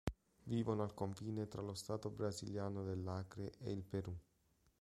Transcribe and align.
Vivono 0.45 0.81
al 0.81 0.95
confine 0.95 1.47
tra 1.47 1.61
lo 1.61 1.75
stato 1.75 2.09
brasiliano 2.09 2.81
dell'Acre 2.81 3.51
e 3.59 3.69
il 3.69 3.83
Perù. 3.83 4.15